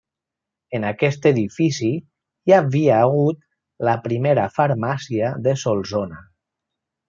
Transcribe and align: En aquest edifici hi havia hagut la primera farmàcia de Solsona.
En 0.77 0.85
aquest 0.91 1.27
edifici 1.31 1.89
hi 1.97 2.55
havia 2.59 2.97
hagut 3.03 3.45
la 3.91 3.95
primera 4.09 4.49
farmàcia 4.59 5.33
de 5.49 5.55
Solsona. 5.67 6.23